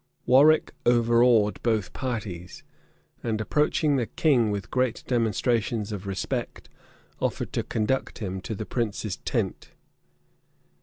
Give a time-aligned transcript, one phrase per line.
[0.17, 2.63] [*] Warwick overawed both parties,
[3.21, 6.69] and approaching the king with great demonstrations of respect,
[7.19, 9.69] offered to conduct him to the prince's tent.